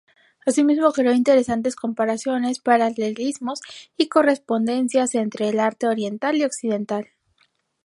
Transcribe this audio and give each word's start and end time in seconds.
Asimismo, 0.47 0.91
creó 0.93 1.13
interesantes 1.13 1.75
comparaciones, 1.75 2.57
paralelismos 2.57 3.61
y 3.97 4.07
correspondencias 4.09 5.13
entre 5.13 5.49
el 5.49 5.59
arte 5.59 5.85
oriental 5.87 6.35
y 6.37 6.41
el 6.41 6.47
occidental. 6.47 7.09